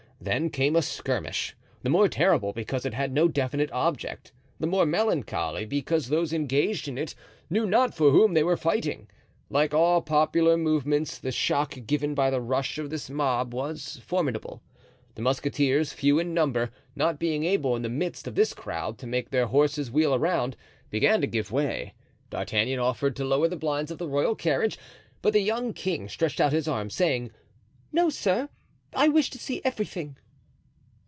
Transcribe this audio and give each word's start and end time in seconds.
Then 0.23 0.51
came 0.51 0.75
a 0.75 0.83
skirmish, 0.83 1.55
the 1.81 1.89
more 1.89 2.07
terrible 2.07 2.53
because 2.53 2.85
it 2.85 2.93
had 2.93 3.11
no 3.11 3.27
definite 3.27 3.71
object; 3.71 4.31
the 4.59 4.67
more 4.67 4.85
melancholy, 4.85 5.65
because 5.65 6.09
those 6.09 6.31
engaged 6.31 6.87
in 6.87 6.95
it 6.95 7.15
knew 7.49 7.65
not 7.65 7.95
for 7.95 8.11
whom 8.11 8.35
they 8.35 8.43
were 8.43 8.55
fighting. 8.55 9.09
Like 9.49 9.73
all 9.73 9.99
popular 10.03 10.57
movements, 10.57 11.17
the 11.17 11.31
shock 11.31 11.75
given 11.87 12.13
by 12.13 12.29
the 12.29 12.39
rush 12.39 12.77
of 12.77 12.91
this 12.91 13.09
mob 13.09 13.51
was 13.51 13.99
formidable. 14.05 14.61
The 15.15 15.23
musketeers, 15.23 15.91
few 15.91 16.19
in 16.19 16.35
number, 16.35 16.69
not 16.95 17.17
being 17.17 17.43
able, 17.43 17.75
in 17.75 17.81
the 17.81 17.89
midst 17.89 18.27
of 18.27 18.35
this 18.35 18.53
crowd, 18.53 18.99
to 18.99 19.07
make 19.07 19.31
their 19.31 19.47
horses 19.47 19.89
wheel 19.89 20.13
around, 20.13 20.55
began 20.91 21.19
to 21.21 21.25
give 21.25 21.51
way. 21.51 21.95
D'Artagnan 22.29 22.77
offered 22.77 23.15
to 23.15 23.25
lower 23.25 23.47
the 23.47 23.57
blinds 23.57 23.89
of 23.89 23.97
the 23.97 24.07
royal 24.07 24.35
carriage, 24.35 24.77
but 25.23 25.33
the 25.33 25.41
young 25.41 25.73
king 25.73 26.07
stretched 26.07 26.39
out 26.39 26.53
his 26.53 26.67
arm, 26.67 26.91
saying: 26.91 27.31
"No, 27.91 28.11
sir! 28.11 28.49
I 28.93 29.07
wish 29.07 29.29
to 29.29 29.37
see 29.37 29.61
everything." 29.63 30.17